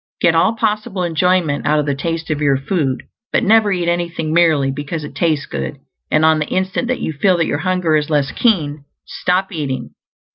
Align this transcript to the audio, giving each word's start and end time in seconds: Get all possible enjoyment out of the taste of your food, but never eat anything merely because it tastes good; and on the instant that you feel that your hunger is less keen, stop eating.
Get 0.19 0.33
all 0.33 0.53
possible 0.55 1.03
enjoyment 1.03 1.67
out 1.67 1.77
of 1.77 1.85
the 1.85 1.93
taste 1.93 2.31
of 2.31 2.41
your 2.41 2.57
food, 2.57 3.03
but 3.31 3.43
never 3.43 3.71
eat 3.71 3.87
anything 3.87 4.33
merely 4.33 4.71
because 4.71 5.03
it 5.03 5.13
tastes 5.13 5.45
good; 5.45 5.77
and 6.09 6.25
on 6.25 6.39
the 6.39 6.47
instant 6.47 6.87
that 6.87 7.01
you 7.01 7.13
feel 7.13 7.37
that 7.37 7.45
your 7.45 7.59
hunger 7.59 7.95
is 7.95 8.09
less 8.09 8.31
keen, 8.31 8.85
stop 9.05 9.51
eating. 9.51 9.91